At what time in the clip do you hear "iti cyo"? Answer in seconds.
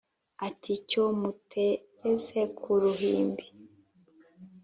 0.49-1.03